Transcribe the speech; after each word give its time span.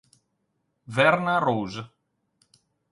Verna 0.95 1.37
Rose 1.45 1.81